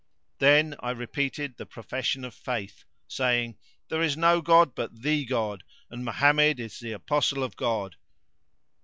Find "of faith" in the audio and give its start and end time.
2.25-2.85